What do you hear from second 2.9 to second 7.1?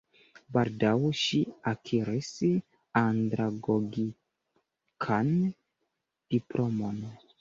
andragogikan diplomon.